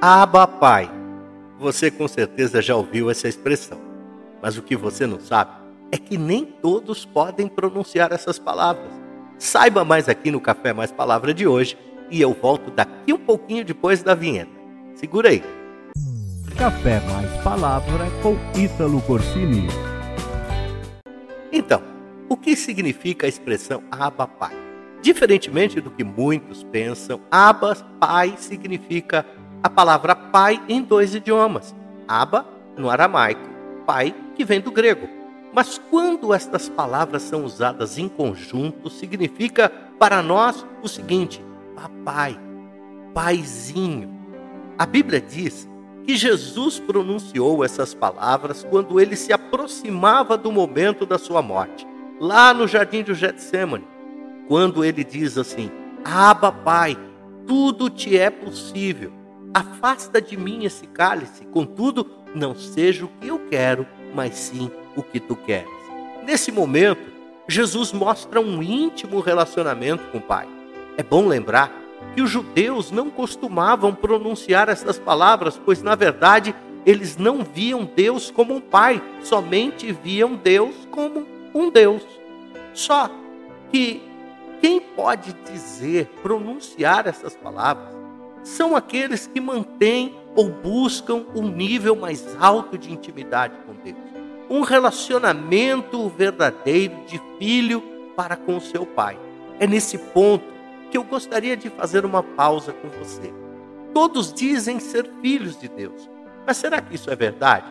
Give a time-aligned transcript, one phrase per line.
[0.00, 0.88] Aba Pai.
[1.58, 3.80] Você com certeza já ouviu essa expressão.
[4.40, 5.50] Mas o que você não sabe
[5.90, 8.92] é que nem todos podem pronunciar essas palavras.
[9.40, 11.76] Saiba mais aqui no Café Mais Palavra de hoje
[12.12, 14.52] e eu volto daqui um pouquinho depois da vinheta.
[14.94, 15.42] Segura aí.
[16.56, 19.66] Café Mais Palavra com Ítalo Corsini.
[21.50, 21.82] Então,
[22.28, 24.54] o que significa a expressão Abba Pai?
[25.02, 29.26] Diferentemente do que muitos pensam, Abba Pai significa
[29.62, 31.74] a palavra pai em dois idiomas.
[32.06, 33.48] Abba no aramaico,
[33.86, 35.08] pai que vem do grego.
[35.52, 41.44] Mas quando estas palavras são usadas em conjunto, significa para nós o seguinte:
[41.74, 42.38] papai,
[43.12, 44.16] paizinho.
[44.78, 45.68] A Bíblia diz
[46.04, 51.86] que Jesus pronunciou essas palavras quando ele se aproximava do momento da sua morte,
[52.20, 53.86] lá no jardim do Getsemane,
[54.46, 55.70] quando ele diz assim:
[56.04, 56.96] Aba, Pai,
[57.46, 59.17] tudo te é possível.
[59.58, 65.02] Afasta de mim esse cálice, contudo, não seja o que eu quero, mas sim o
[65.02, 65.68] que tu queres.
[66.24, 67.10] Nesse momento,
[67.48, 70.46] Jesus mostra um íntimo relacionamento com o Pai.
[70.96, 71.72] É bom lembrar
[72.14, 76.54] que os judeus não costumavam pronunciar essas palavras, pois na verdade
[76.86, 82.06] eles não viam Deus como um pai, somente viam Deus como um Deus.
[82.72, 83.10] Só
[83.72, 84.00] que
[84.60, 87.98] quem pode dizer, pronunciar essas palavras,
[88.42, 93.96] são aqueles que mantêm ou buscam um nível mais alto de intimidade com Deus.
[94.48, 97.82] Um relacionamento verdadeiro de filho
[98.16, 99.18] para com seu pai.
[99.60, 100.44] É nesse ponto
[100.90, 103.32] que eu gostaria de fazer uma pausa com você.
[103.92, 106.08] Todos dizem ser filhos de Deus,
[106.46, 107.66] mas será que isso é verdade?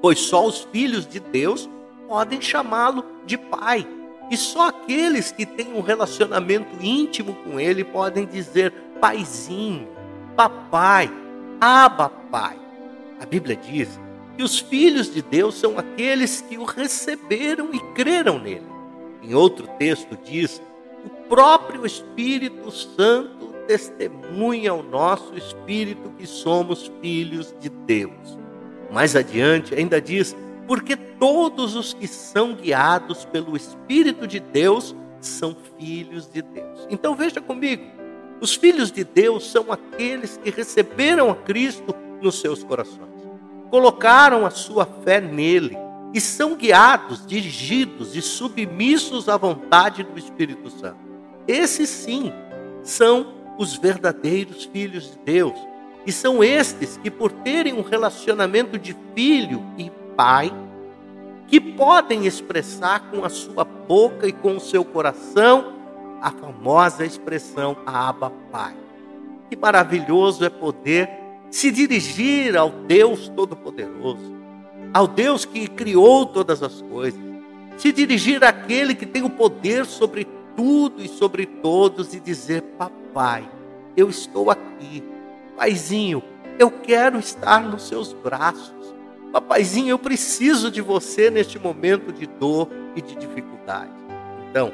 [0.00, 1.68] Pois só os filhos de Deus
[2.06, 3.86] podem chamá-lo de pai.
[4.30, 9.88] E só aqueles que têm um relacionamento íntimo com ele podem dizer paizinho,
[10.36, 11.10] papai,
[11.60, 12.58] aba pai.
[13.20, 13.98] A Bíblia diz
[14.36, 18.66] que os filhos de Deus são aqueles que o receberam e creram nele.
[19.22, 20.60] Em outro texto diz
[21.04, 28.38] o próprio Espírito Santo testemunha ao nosso espírito que somos filhos de Deus.
[28.92, 35.56] Mais adiante, ainda diz: porque todos os que são guiados pelo Espírito de Deus são
[35.78, 36.86] filhos de Deus.
[36.90, 37.84] Então veja comigo:
[38.40, 43.10] os filhos de Deus são aqueles que receberam a Cristo nos seus corações,
[43.70, 45.76] colocaram a sua fé nele
[46.12, 50.98] e são guiados, dirigidos e submissos à vontade do Espírito Santo.
[51.46, 52.32] Esses sim
[52.82, 55.58] são os verdadeiros filhos de Deus.
[56.06, 60.52] E são estes que, por terem um relacionamento de filho e pai,
[61.48, 65.75] que podem expressar com a sua boca e com o seu coração
[66.26, 68.74] a famosa expressão Abba Pai.
[69.48, 71.08] Que maravilhoso é poder
[71.50, 74.36] se dirigir ao Deus Todo-Poderoso
[74.96, 77.20] ao Deus que criou todas as coisas,
[77.76, 80.26] se dirigir àquele que tem o poder sobre
[80.56, 83.46] tudo e sobre todos e dizer: Papai,
[83.94, 85.04] eu estou aqui.
[85.54, 86.22] Paizinho,
[86.58, 88.72] eu quero estar nos seus braços.
[89.32, 93.92] Papaizinho, eu preciso de você neste momento de dor e de dificuldade.
[94.48, 94.72] Então,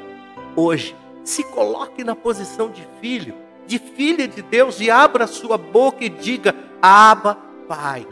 [0.55, 3.35] hoje, se coloque na posição de filho,
[3.65, 8.05] de filha de Deus e abra sua boca e diga: Aba, Pai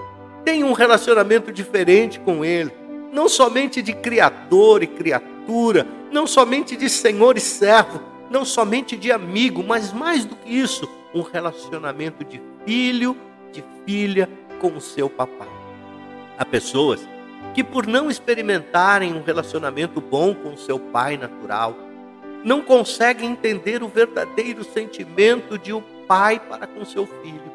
[0.44, 2.72] Tenha um relacionamento diferente com Ele,
[3.14, 9.12] não somente de criador e criatura, não somente de senhor e servo, não somente de
[9.12, 13.16] amigo, mas mais do que isso, um relacionamento de filho,
[13.52, 14.28] de filha
[14.60, 15.50] com o seu papai.
[16.38, 17.08] Há pessoas
[17.54, 21.76] que, por não experimentarem um relacionamento bom com o seu pai natural,
[22.44, 27.52] não conseguem entender o verdadeiro sentimento de um pai para com seu filho.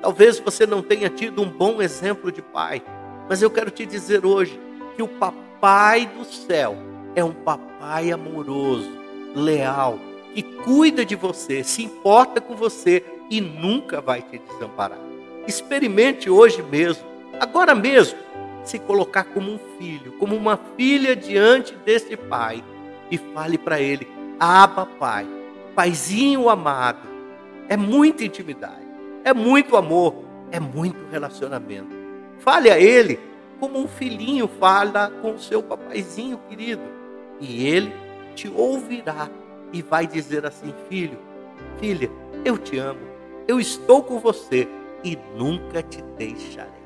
[0.00, 2.82] Talvez você não tenha tido um bom exemplo de pai,
[3.28, 4.58] mas eu quero te dizer hoje
[4.96, 6.76] que o papai do céu
[7.14, 8.90] é um papai amoroso,
[9.34, 9.98] leal,
[10.34, 14.98] que cuida de você, se importa com você e nunca vai te desamparar.
[15.46, 17.04] Experimente hoje mesmo,
[17.38, 18.18] agora mesmo,
[18.64, 22.62] se colocar como um filho, como uma filha diante desse pai
[23.10, 24.06] e fale para ele:
[24.40, 25.26] Aba, pai,
[25.74, 27.06] paizinho amado.
[27.68, 28.88] É muita intimidade.
[29.22, 31.90] É muito amor, é muito relacionamento.
[32.38, 33.20] Fale a ele
[33.60, 36.80] como um filhinho fala com seu papaizinho querido.
[37.38, 37.92] E ele
[38.34, 39.28] te ouvirá
[39.74, 41.18] e vai dizer assim: Filho,
[41.78, 42.10] filha,
[42.42, 43.00] eu te amo,
[43.46, 44.66] eu estou com você
[45.04, 46.80] e nunca te deixarei.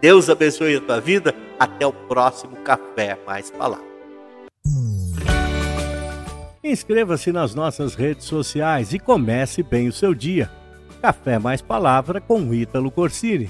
[0.00, 1.32] Deus abençoe a tua vida.
[1.58, 3.95] Até o próximo Café Mais Palavra.
[6.68, 10.50] Inscreva-se nas nossas redes sociais e comece bem o seu dia.
[11.00, 13.48] Café Mais Palavra com Ítalo Corsini.